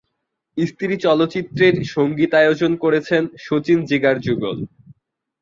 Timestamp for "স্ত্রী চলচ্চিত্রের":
0.57-1.75